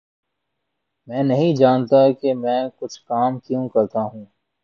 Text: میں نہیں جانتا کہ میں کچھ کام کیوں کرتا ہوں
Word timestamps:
میں 1.07 1.23
نہیں 1.23 1.55
جانتا 1.55 2.01
کہ 2.21 2.33
میں 2.33 2.61
کچھ 2.79 2.99
کام 3.01 3.39
کیوں 3.39 3.67
کرتا 3.69 4.03
ہوں 4.03 4.25